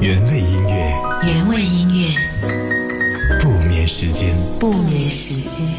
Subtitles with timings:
[0.00, 0.94] 原味音乐，
[1.26, 5.74] 原味音乐，不眠时间，不眠时间。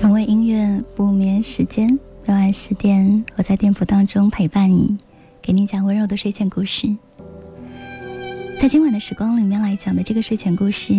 [0.00, 1.86] 原味音乐，不眠时间。
[2.24, 4.96] 每晚十点，我在店铺当中陪伴你，
[5.42, 6.88] 给你讲温柔的睡前故事。
[8.58, 10.94] 在今晚的时光里面来讲的这个睡前故事，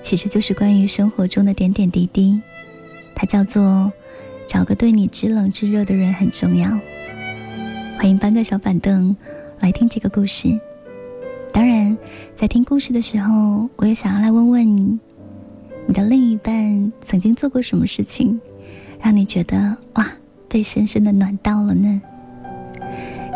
[0.00, 2.40] 其实就是关于生活中的点点滴滴。
[3.14, 3.92] 它叫做
[4.48, 6.70] “找个对你知冷知热的人很重要”。
[7.96, 9.16] 欢迎搬个小板凳
[9.58, 10.48] 来听这个故事。
[11.52, 11.96] 当然，
[12.34, 14.98] 在听故事的时候，我也想要来问问你：
[15.86, 18.38] 你的另一半曾经做过什么事情，
[19.00, 20.06] 让你觉得哇，
[20.48, 22.00] 被深深的暖到了呢？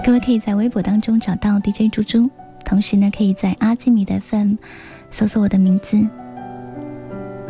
[0.05, 2.31] 各位可以在微博当中找到 DJ 猪猪，
[2.65, 4.55] 同时呢，可以在阿基米德 FM
[5.11, 5.99] 搜索我的名字。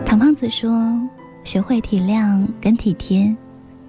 [0.05, 0.71] 唐胖子说。
[1.43, 3.35] 学会体谅跟体贴，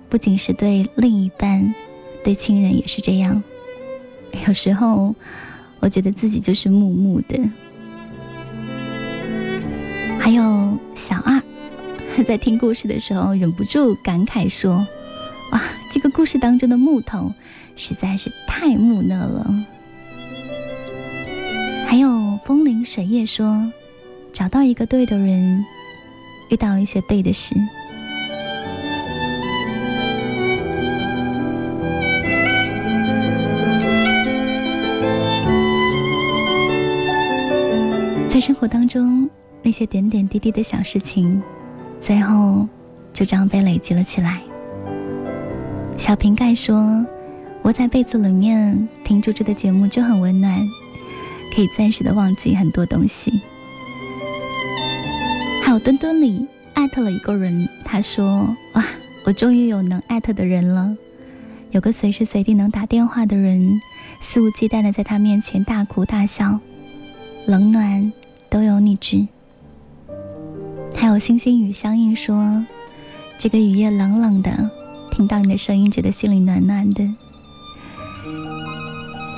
[0.08, 1.76] 不仅是对另一半，
[2.24, 3.44] 对亲人也是这样。
[4.48, 5.16] 有时候，
[5.80, 7.40] 我觉得自己就是木木的。
[10.20, 11.42] 还有小二，
[12.24, 14.86] 在听故事的时候忍不住感慨说
[15.52, 17.34] ：“哇，这个故事当中的木头
[17.76, 19.66] 实在是太木讷了。”
[21.88, 23.72] 还有风铃水叶说
[24.32, 25.66] ：“找到一个对的人。”
[26.52, 27.56] 遇到一些对的事，
[38.42, 39.30] 生活当中
[39.62, 41.42] 那些点点滴滴的小事情，
[42.02, 42.68] 最后
[43.14, 44.42] 就这样被累积了起来。
[45.96, 47.06] 小瓶盖说
[47.62, 50.68] ：“窝在被子里面听猪猪的节目就很温暖，
[51.56, 53.40] 可以暂时的忘记很多东西。”
[55.64, 58.84] 还有墩墩里艾特了一个人，他说：“哇，
[59.24, 60.98] 我终于有能艾特的人了，
[61.70, 63.80] 有个随时随地能打电话的人，
[64.20, 66.60] 肆无忌惮的在他面前大哭大笑，
[67.46, 68.12] 冷暖
[68.52, 69.28] 都有你知。”
[70.96, 72.64] 还有星星雨相应说
[73.40, 74.70] ：“这个雨夜冷冷的，
[75.10, 77.04] 听到你的声音，觉得心里暖暖的。”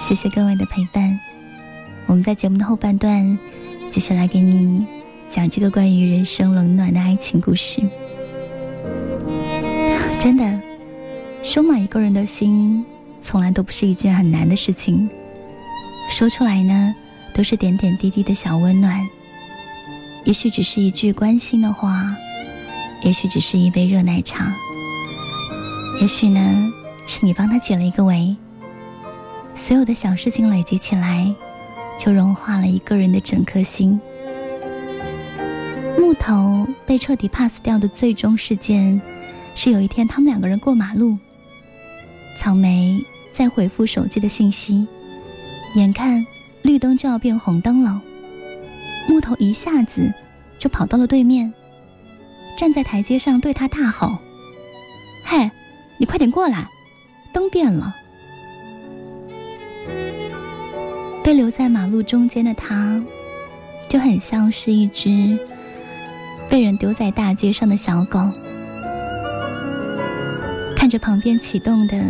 [0.01, 1.17] 谢谢各位的陪伴，
[2.07, 3.39] 我们在节目的后半段
[3.89, 4.85] 继续来给你。
[5.29, 7.81] 讲这个关于人生冷暖的爱情故事，
[10.19, 10.61] 真的，
[11.41, 12.85] 收买一个人的心，
[13.19, 15.09] 从来都不是一件很难的事情。
[16.11, 16.93] 说出来呢，
[17.33, 19.01] 都是点点滴滴的小温暖。
[20.23, 22.15] 也许只是一句关心的话，
[23.01, 24.53] 也许只是一杯热奶茶，
[25.99, 26.71] 也许呢，
[27.07, 28.35] 是你帮他解了一个围。
[29.55, 31.29] 所有的小事情累积起来，
[31.99, 33.99] 就融化了一个人的整颗心。
[35.99, 39.01] 木头被彻底 pass 掉的最终事件，
[39.55, 41.17] 是有一天他们两个人过马路，
[42.39, 42.97] 草莓
[43.31, 44.87] 在回复手机的信息，
[45.75, 46.25] 眼看
[46.63, 48.01] 绿灯就要变红灯了，
[49.07, 50.11] 木头一下子
[50.57, 51.53] 就跑到了对面，
[52.57, 54.17] 站在台阶上对他大吼
[55.27, 55.51] ：“嘿，
[55.97, 56.67] 你快点过来，
[57.33, 57.93] 灯变了！”
[61.23, 63.01] 被留在马路中间的他，
[63.87, 65.37] 就很像是一只。
[66.49, 68.19] 被人丢在大街上的小狗，
[70.75, 72.03] 看着旁边启动的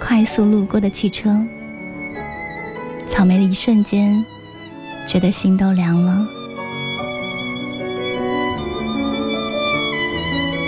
[0.00, 1.38] 快速路过的汽车，
[3.18, 4.24] 草莓的一瞬间
[5.04, 6.24] 觉得心都凉了。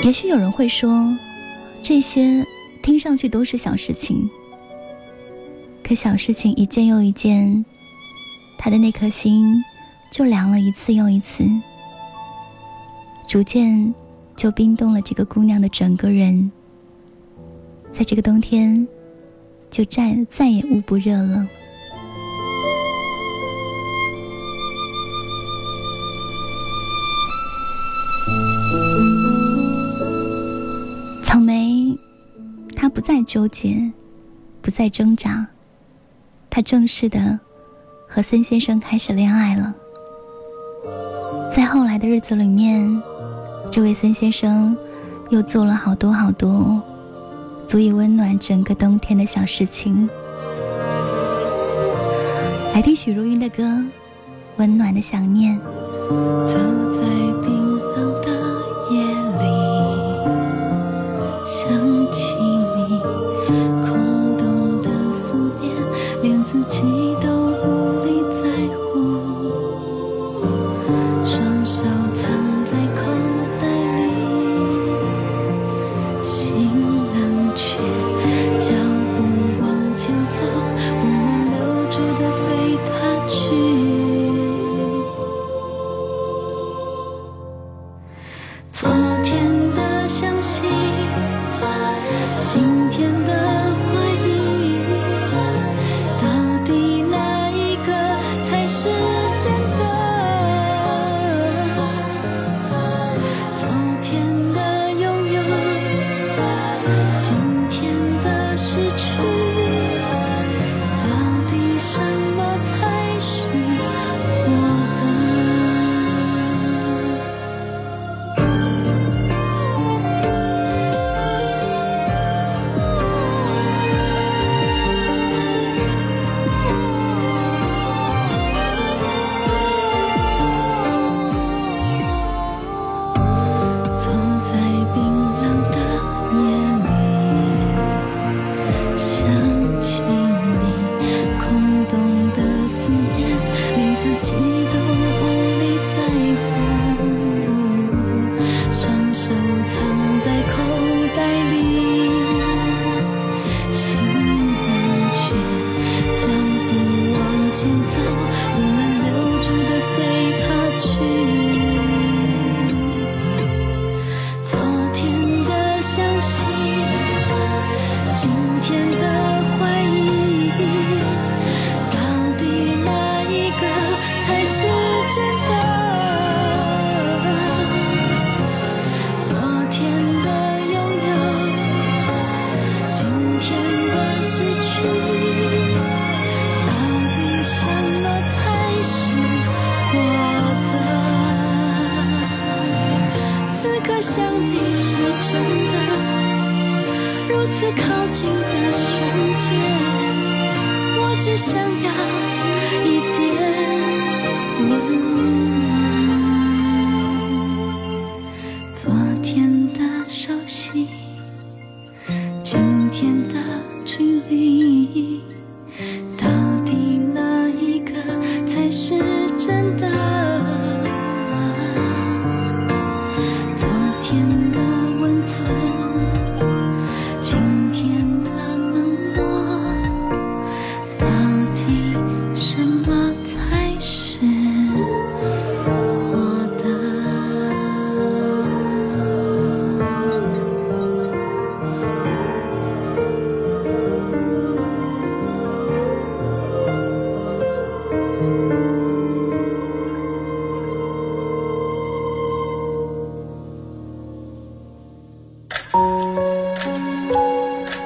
[0.02, 1.16] 也许有人会说，
[1.80, 2.44] 这些
[2.82, 4.28] 听上去都是小事情，
[5.84, 7.64] 可小事情一件又一件，
[8.58, 9.62] 他的那颗心
[10.10, 11.44] 就凉了一次又一次。
[13.28, 13.94] 逐渐
[14.34, 16.50] 就冰冻了这个姑娘的整个人，
[17.92, 18.88] 在这个冬天
[19.70, 21.46] 就再再也捂不热了。
[33.30, 33.88] 纠结，
[34.60, 35.47] 不再挣扎，
[36.50, 37.38] 她正式的
[38.09, 39.72] 和森先生开始恋爱了。
[41.48, 43.00] 在后来的日子里面。
[43.71, 44.77] 这位森先生
[45.28, 46.82] 又做了好多好多
[47.68, 50.10] 足以温暖整个冬天的小事情。
[52.74, 53.62] 来听许茹芸的歌
[54.56, 55.56] 《温暖的想念》。
[56.47, 56.59] 走
[56.97, 57.04] 在
[57.47, 58.28] 冰冷的
[58.91, 59.04] 夜
[59.38, 59.47] 里，
[61.47, 61.71] 想
[62.10, 62.34] 起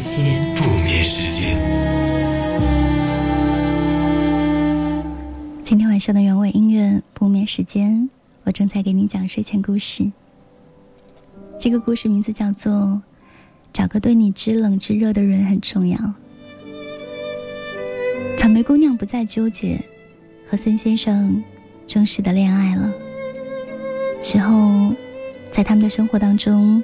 [0.00, 0.54] 间。
[0.54, 1.58] 不眠时间。
[5.62, 8.08] 今天晚上的原味音乐不眠时间，
[8.44, 10.10] 我正在给你讲睡前故事。
[11.58, 12.72] 这个故事名字叫做
[13.72, 15.98] 《找个对你知冷知热的人很重要》。
[18.38, 19.78] 草莓姑娘不再纠结，
[20.48, 21.44] 和森先生
[21.86, 22.90] 正式的恋爱了。
[24.20, 24.94] 之后，
[25.52, 26.82] 在他们的生活当中，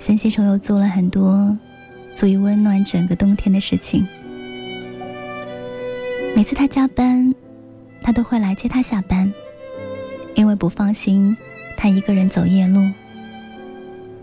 [0.00, 1.56] 森先生又做了很多
[2.20, 4.06] 足以温暖整个冬天的事情。
[6.36, 7.34] 每次他加班，
[8.02, 9.32] 他都会来接他下班，
[10.34, 11.34] 因为不放心
[11.78, 12.86] 他一个人走夜路。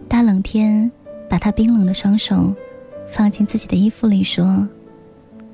[0.07, 0.91] 大冷天，
[1.27, 2.53] 把他冰冷的双手
[3.09, 4.69] 放进自己的衣服里，说：“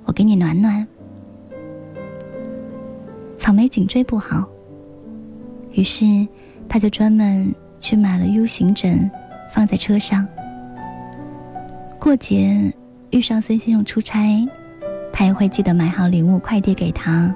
[0.04, 0.86] 我给你暖暖。”
[3.40, 4.46] 草莓颈椎不好，
[5.72, 6.28] 于是
[6.68, 9.10] 他就专门去买了 U 型枕，
[9.50, 10.28] 放在车上。
[12.04, 12.74] 过节
[13.12, 14.46] 遇上孙先生出差，
[15.14, 17.34] 他也会记得买好礼物快递给他，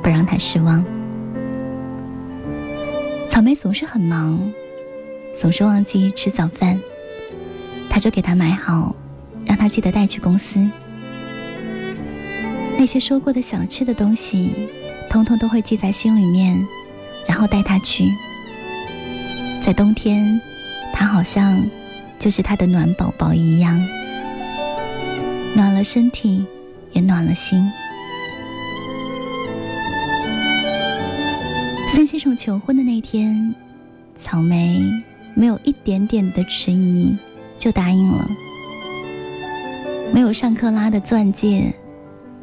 [0.00, 0.84] 不让他失望。
[3.28, 4.40] 草莓总是很忙，
[5.36, 6.78] 总是忘记吃早饭，
[7.90, 8.94] 他就给他买好，
[9.44, 10.64] 让他记得带去公司。
[12.78, 14.68] 那些说过的想吃的东西，
[15.10, 16.56] 通通都会记在心里面，
[17.26, 18.04] 然后带他去。
[19.60, 20.40] 在冬天，
[20.92, 21.60] 他好像
[22.22, 23.84] 就是他的暖宝宝一样，
[25.56, 26.46] 暖了身体，
[26.92, 27.68] 也暖了心。
[31.88, 33.52] 森先生求婚的那天，
[34.16, 34.80] 草莓
[35.34, 37.16] 没有一点点的迟疑，
[37.58, 38.30] 就答应了。
[40.14, 41.74] 没有上克拉的钻戒，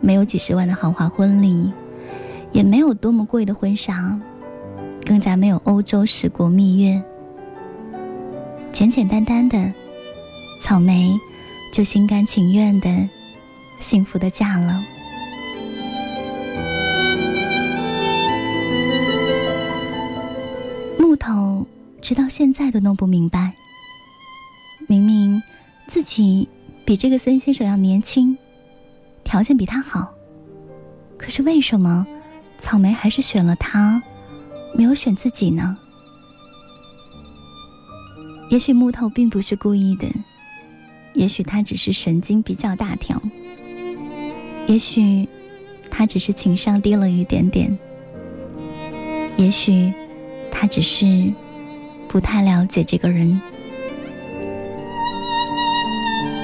[0.01, 1.71] 没有几十万的豪华婚礼，
[2.51, 4.19] 也没有多么贵的婚纱，
[5.05, 7.01] 更加没有欧洲十国蜜月。
[8.71, 9.73] 简简单单的，
[10.61, 11.19] 草莓
[11.73, 13.09] 就心甘情愿的、
[13.79, 14.81] 幸福的嫁了。
[20.97, 21.67] 木头
[22.01, 23.53] 直到现在都弄不明白，
[24.88, 25.41] 明明
[25.88, 26.47] 自己
[26.85, 28.38] 比这个森先生要年轻，
[29.25, 30.13] 条件比他好，
[31.17, 32.07] 可是为什么
[32.57, 34.01] 草莓还是选了他，
[34.73, 35.77] 没有选自己呢？
[38.49, 40.07] 也许木头并不是故意的，
[41.13, 43.21] 也许他只是神经比较大条，
[44.65, 45.29] 也许
[45.89, 47.77] 他只是情商低了一点点，
[49.37, 49.93] 也许
[50.51, 51.31] 他只是
[52.07, 53.39] 不太了解这个人。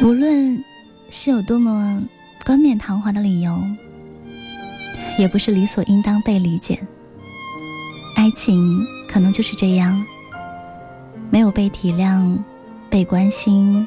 [0.04, 0.64] 无论
[1.10, 2.04] 是有多么
[2.46, 3.60] 冠冕堂皇的理由，
[5.18, 6.80] 也不是理所应当被理解。
[8.16, 10.06] 爱情可能就是这样。
[11.30, 12.38] 没有被体谅、
[12.90, 13.86] 被关心、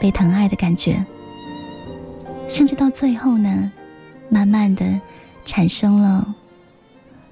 [0.00, 1.04] 被疼爱的感觉，
[2.48, 3.70] 甚至到最后呢，
[4.30, 4.98] 慢慢的
[5.44, 6.34] 产生了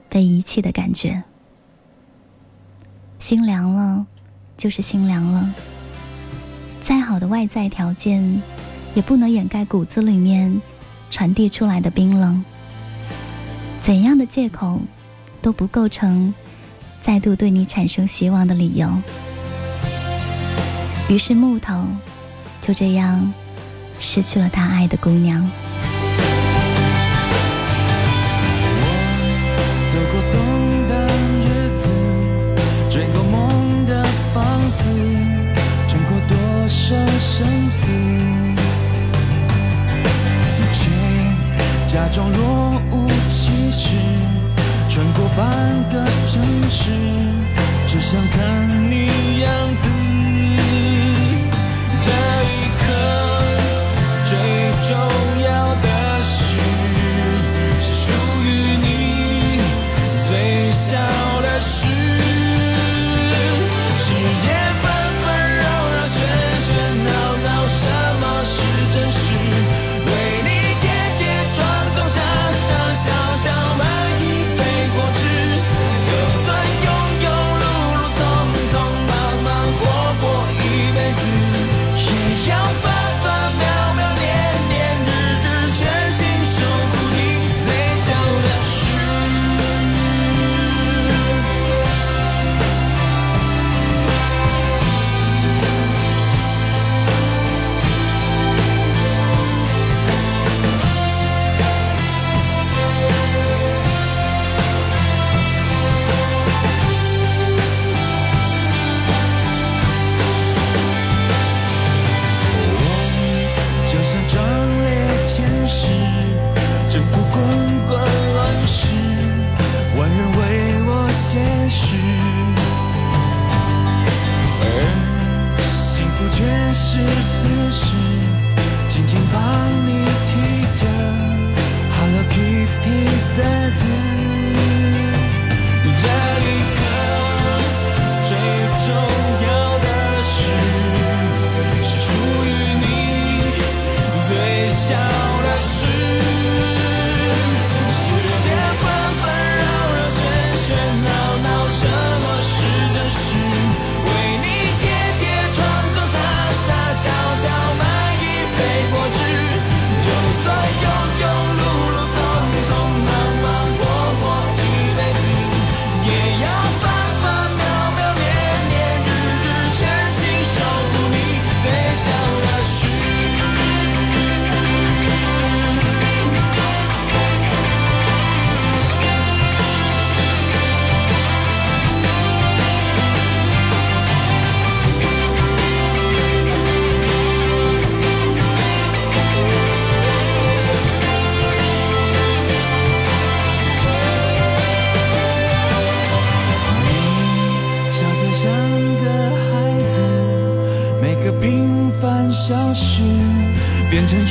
[0.08, 1.22] 被遗弃的感觉。
[3.18, 4.06] 心凉了，
[4.58, 5.54] 就是心凉了。
[6.82, 8.42] 再好的外在条件，
[8.94, 10.60] 也不能掩盖骨子里面
[11.10, 12.44] 传递出来的冰冷。
[13.80, 14.80] 怎样的借口，
[15.40, 16.34] 都不构成
[17.00, 18.90] 再度对你产生希望的理由。
[21.08, 21.86] 于是木头
[22.60, 23.32] 就这样
[24.00, 25.48] 失去了他爱的姑娘。
[37.18, 37.86] 生死，
[40.72, 40.90] 却
[41.86, 43.96] 假装若无其事，
[44.88, 46.90] 穿过半个城市，
[47.98, 49.88] 只想看你样子。
[52.04, 52.10] 这
[52.44, 52.84] 一刻，
[54.26, 54.36] 最
[54.86, 54.90] 重
[55.42, 56.58] 要的事
[57.80, 58.12] 是属
[58.44, 58.46] 于
[58.82, 58.86] 你
[60.28, 60.30] 最
[60.72, 60.92] 小
[61.40, 61.95] 的事。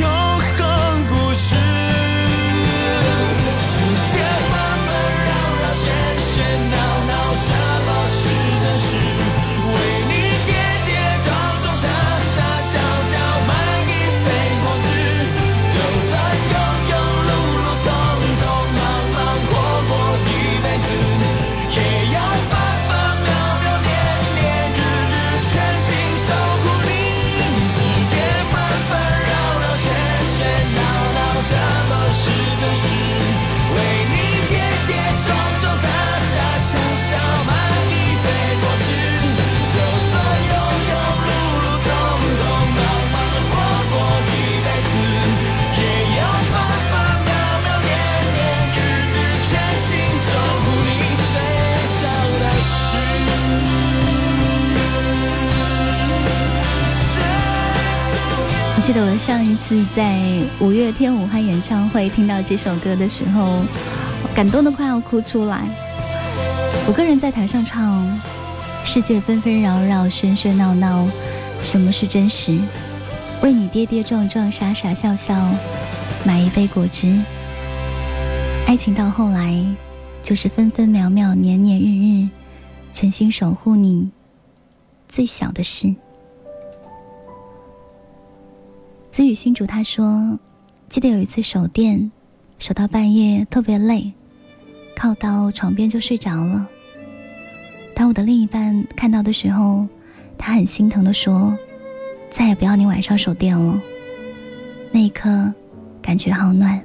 [0.05, 0.34] 变
[58.85, 60.21] 记得我上一次在
[60.59, 63.63] 五月天武汉演唱会听到这首歌的时候，
[64.35, 65.67] 感动的快要哭出来。
[66.85, 68.21] 我个人在台上唱
[68.85, 71.07] ：“世界纷纷扰扰，喧喧闹闹，
[71.63, 72.59] 什么是真实？
[73.41, 75.35] 为你跌跌撞撞，傻傻笑笑，
[76.23, 77.19] 买一杯果汁。
[78.67, 79.65] 爱情到后来，
[80.21, 82.29] 就是分分秒秒，年年日日，
[82.91, 84.11] 全心守护你
[85.09, 85.95] 最小的事。”
[89.15, 90.37] 子雨新竹他说，
[90.89, 92.11] 记得有一次守店，
[92.59, 94.11] 守到半夜特别累，
[94.93, 96.67] 靠到床边就睡着了。
[97.93, 99.87] 当我的另一半看到的时候，
[100.37, 101.57] 他很心疼的说
[102.29, 103.81] ：“再也不要你晚上守店了。”
[104.91, 105.53] 那一刻，
[106.01, 106.77] 感觉好暖。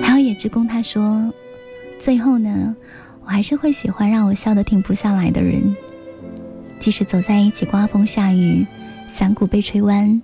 [0.00, 1.30] 还有野之宫他说，
[2.00, 2.74] 最后呢，
[3.24, 5.76] 我还是会喜欢让我笑得停不下来的人。
[6.80, 8.66] 即使走在一起，刮风下雨，
[9.08, 10.22] 伞骨被吹弯，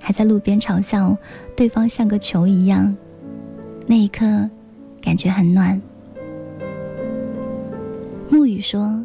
[0.00, 1.16] 还在路边嘲笑
[1.54, 2.92] 对方像个球一样，
[3.86, 4.26] 那一刻
[5.00, 5.80] 感觉很暖。
[8.30, 9.04] 沐雨说，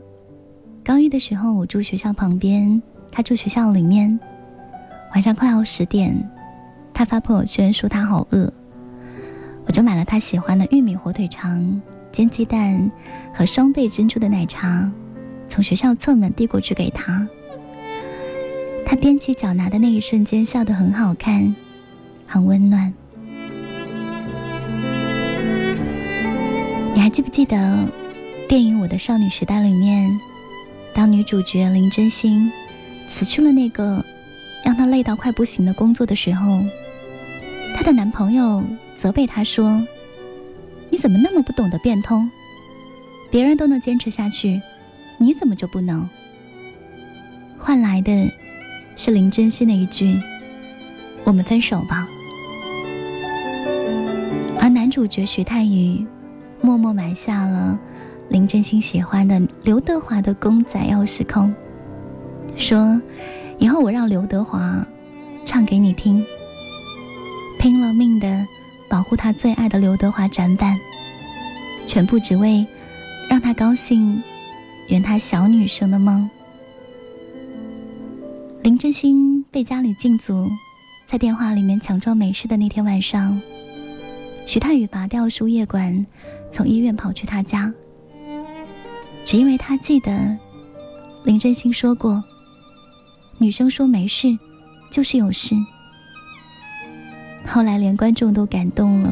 [0.83, 4.17] 高一的时候我住学校旁边，他住学校里面，
[5.13, 6.17] 晚上快要十点，
[6.93, 8.51] 他发朋友圈说他好饿，
[9.65, 11.79] 我就买了他喜欢的玉米火腿肠、
[12.11, 12.89] 煎鸡蛋
[13.33, 14.89] 和双倍珍珠的奶茶。
[15.49, 17.27] 从学校侧门递过去给他，
[18.89, 21.54] 他踮起脚拿的那一瞬间，笑得很好看，
[22.26, 22.93] 很温暖。
[26.93, 27.86] 你还记不记得
[28.47, 30.17] 电影《我的少女时代》里面，
[30.93, 32.50] 当女主角林真心
[33.10, 34.02] 辞去了那个
[34.63, 36.63] 让她累到快不行的工作的时候，
[37.76, 38.63] 她的男朋友
[38.95, 39.86] 责备她说
[40.89, 42.32] ：“你怎么那么不懂得变通？
[43.30, 44.62] 别人都能坚持下去。”
[45.19, 46.08] 你怎么就不能？
[47.58, 48.32] 换来的，
[48.97, 50.19] 是林真心的一句
[51.23, 52.07] ：“我们分手吧。”
[54.60, 56.05] 而男主角徐太宇，
[56.62, 57.79] 默默埋下了
[58.29, 61.47] 林真心喜欢的刘德华的公仔钥匙扣，
[62.57, 62.99] 说
[63.60, 64.86] ：“以后我让刘德华
[65.45, 66.25] 唱给你听。”
[67.60, 68.45] 拼了命的
[68.89, 70.77] 保护他最爱的刘德华展板，
[71.86, 72.65] 全部只为
[73.29, 74.21] 让他高兴。
[74.89, 76.29] 圆他小女生的梦。
[78.67, 80.51] 林真心被家里禁足，
[81.06, 83.41] 在电话里面强装没事的那天晚上，
[84.45, 86.06] 徐太宇拔掉输液管，
[86.51, 87.73] 从医院跑去他家，
[89.23, 90.38] 只因为他记得
[91.23, 92.21] 林真心说过
[93.39, 94.38] ：“女生说没事，
[94.91, 95.56] 就是有事。”
[97.47, 99.10] 后来连观众都感动了，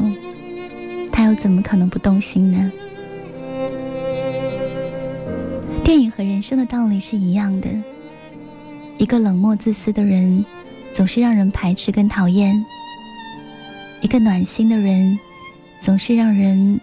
[1.10, 2.70] 他又怎么可能不动心呢？
[5.82, 7.70] 电影和人生的道理是一样的。
[8.98, 10.44] 一个冷漠自私的人，
[10.92, 12.54] 总是让人排斥跟讨厌；
[14.00, 15.18] 一个暖心的人，
[15.82, 16.80] 总是让人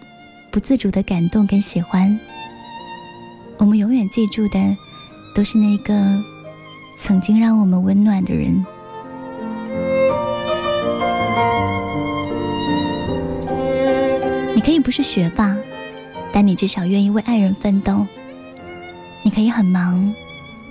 [0.50, 2.18] 不自主的感动跟喜欢。
[3.58, 4.76] 我们永远记住的，
[5.34, 6.22] 都是那个
[6.98, 8.64] 曾经让我们温暖的人。
[14.54, 15.56] 你可以不是学霸，
[16.32, 18.06] 但你至少愿意为爱人奋斗。
[19.24, 20.14] 你可以很忙，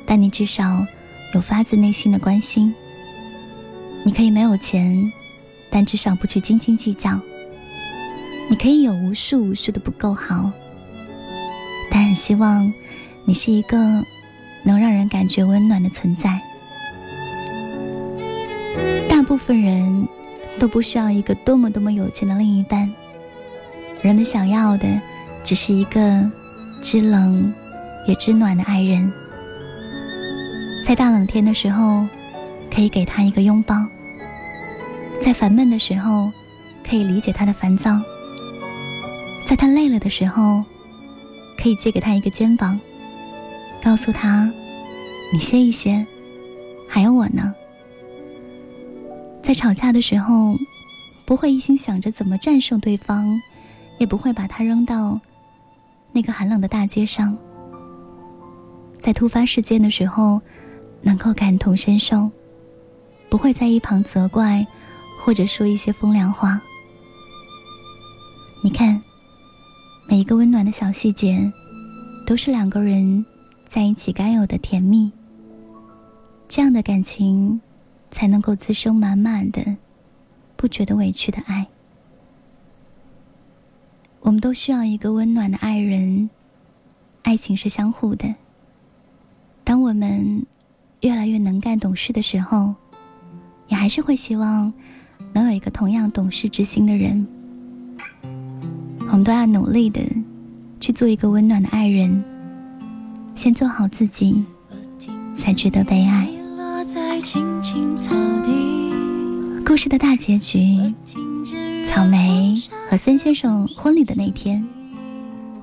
[0.05, 0.85] 但你至少
[1.33, 2.73] 有发自内心的关心。
[4.03, 5.11] 你可以没有钱，
[5.69, 7.19] 但至少不去斤斤计较。
[8.49, 10.51] 你可以有无数无数的不够好，
[11.89, 12.71] 但很希望
[13.25, 13.77] 你是一个
[14.63, 16.39] 能让人感觉温暖的存在。
[19.09, 20.07] 大部分人
[20.59, 22.91] 都不需要一个多么多么有钱的另一半，
[24.01, 25.01] 人们想要的
[25.43, 26.29] 只是一个
[26.81, 27.53] 知冷。
[28.05, 29.09] 也知暖的爱人，
[30.85, 32.05] 在大冷天的时候，
[32.69, 33.77] 可以给他一个拥抱；
[35.21, 36.29] 在烦闷的时候，
[36.87, 38.01] 可以理解他的烦躁；
[39.47, 40.63] 在他累了的时候，
[41.57, 42.77] 可以借给他一个肩膀，
[43.81, 44.51] 告诉他
[45.31, 46.05] ：“你歇一歇，
[46.87, 47.55] 还有我呢。”
[49.41, 50.53] 在吵架的时候，
[51.25, 53.41] 不会一心想着怎么战胜对方，
[53.99, 55.19] 也不会把他扔到
[56.11, 57.37] 那个寒冷的大街上。
[58.99, 60.41] 在突发事件的时候，
[61.03, 62.31] 能够感同身受，
[63.29, 64.65] 不会在一旁责怪，
[65.19, 66.59] 或者说一些风凉话。
[68.63, 68.99] 你看，
[70.07, 71.51] 每一个温暖的小细节，
[72.25, 73.25] 都是两个人
[73.67, 75.11] 在一起该有的甜蜜。
[76.47, 77.59] 这样的感情，
[78.09, 79.75] 才能够滋生满满的，
[80.55, 81.67] 不觉得委屈的爱。
[84.21, 86.29] 我们都需要一个温暖的爱人，
[87.23, 88.33] 爱情是相互的。
[89.65, 90.45] 当我们
[91.03, 92.73] 越来越能干懂事的时候，
[93.67, 94.71] 也还是会希望
[95.33, 97.27] 能有一个同样懂事之心的人。
[99.09, 100.01] 我们都要努力的
[100.79, 102.23] 去做一个温暖的爱人，
[103.35, 104.45] 先做好自己，
[105.37, 106.25] 才值得被爱。
[109.65, 110.93] 故事的大结局，
[111.85, 112.55] 草莓
[112.89, 114.65] 和孙先生婚礼的那天，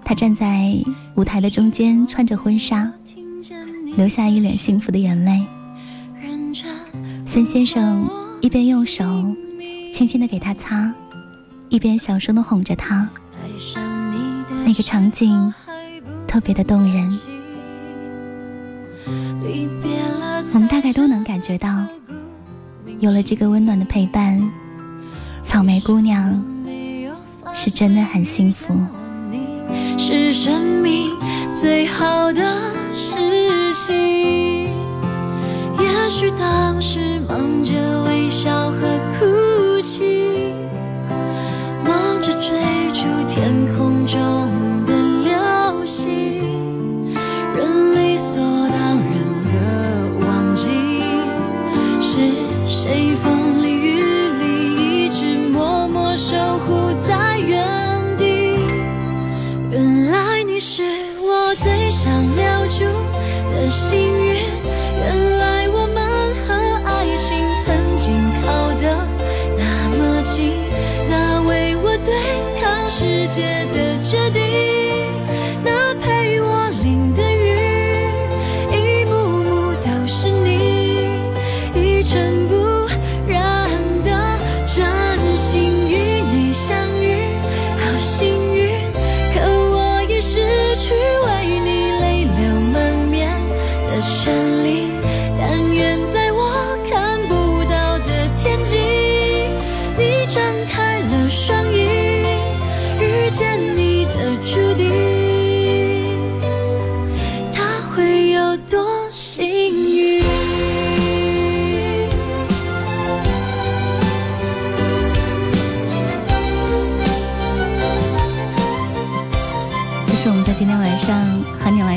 [0.05, 0.77] 他站在
[1.15, 2.93] 舞台的中间，穿着婚纱。
[3.97, 5.41] 留下一脸幸福的眼泪。
[7.27, 8.09] 孙先生
[8.41, 9.05] 一边用手
[9.93, 10.93] 轻轻的给他擦，
[11.69, 13.09] 一边小声的哄着他。
[14.65, 15.53] 那个场景
[16.27, 17.09] 特别的动人。
[20.53, 21.85] 我们大概都能感觉到，
[22.99, 24.51] 有了这个温暖的陪伴，
[25.45, 26.43] 草莓姑娘
[27.55, 28.75] 是真的很幸福。
[29.97, 31.11] 是生命
[31.53, 32.71] 最好的。
[33.87, 34.67] 心，
[35.79, 37.73] 也许当时忙着
[38.05, 38.77] 微笑和
[39.19, 40.53] 哭泣，
[41.83, 42.53] 忙着追
[42.93, 44.50] 逐天空中。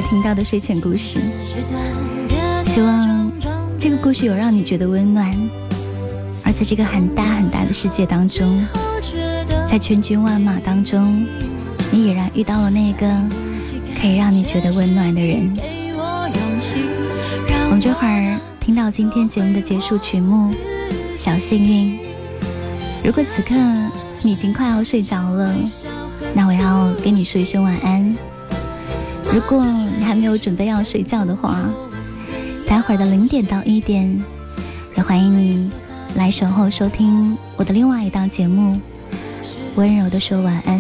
[0.10, 1.20] 听到的睡前故事。
[2.66, 3.32] 希望
[3.78, 5.32] 这个故事有让你觉得温暖，
[6.44, 8.66] 而在这个很大很大的世界当中，
[9.70, 11.26] 在千军万马当中，
[11.92, 13.08] 你已然遇到了那个
[14.00, 15.56] 可以让你觉得温暖的人。
[17.66, 20.54] 我们这会儿听到今天节目的结束曲目
[21.16, 22.00] 《小幸运》。
[23.04, 23.56] 如果此刻
[24.22, 25.54] 你已经快要睡着了，
[26.34, 28.16] 那我要跟你说一声晚安。
[29.34, 29.66] 如果
[29.98, 31.60] 你还没有准备要睡觉的话，
[32.68, 34.24] 待会儿的零点到一点，
[34.96, 35.72] 也欢迎你
[36.14, 38.76] 来守候收听我的另外一档节目
[39.74, 40.80] 《温柔的说晚安》。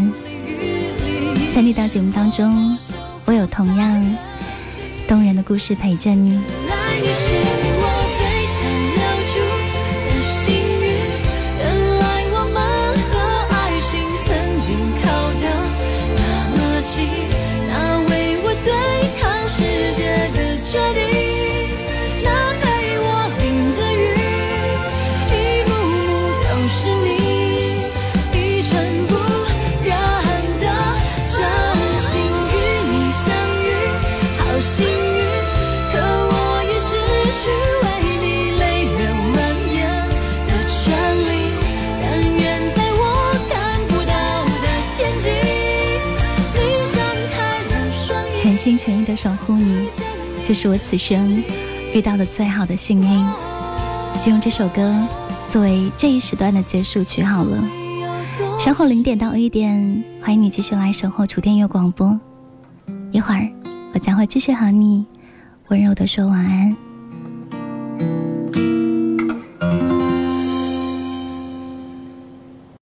[1.55, 2.77] 在那档节目当中，
[3.25, 4.17] 我有同样
[5.07, 6.39] 动人的故事陪着你。
[48.63, 49.89] 心全意的守护你，
[50.45, 51.43] 这是我此生
[51.93, 53.27] 遇到的最好的幸运。
[54.21, 55.05] 就用这首歌
[55.49, 57.61] 作为这一时段的结束曲好了。
[58.61, 62.17] 稍后零点到一点，欢迎你继续来守候楚天乐广播。
[63.11, 63.51] 一会儿，
[63.93, 65.05] 我将会继续和你
[65.67, 66.73] 温柔的说晚安。